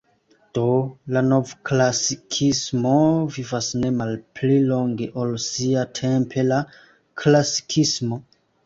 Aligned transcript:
Do, 0.57 0.61
la 1.15 1.21
novklasikismo 1.25 2.95
vivas 3.37 3.69
ne 3.85 3.93
malpli 4.01 4.59
longe 4.73 5.11
ol 5.27 5.39
siatempe 5.53 6.51
la 6.53 6.65
klasikismo. 7.23 8.23